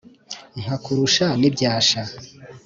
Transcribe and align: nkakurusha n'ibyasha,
nkakurusha 0.61 1.25
n'ibyasha, 1.39 2.01